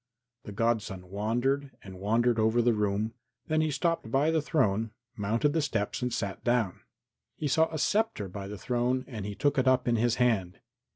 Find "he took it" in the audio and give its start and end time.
9.27-9.67